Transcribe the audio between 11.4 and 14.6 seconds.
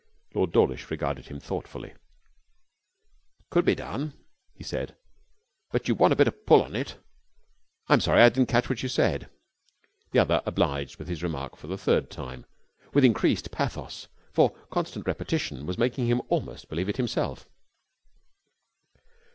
for the third time, with increased pathos, for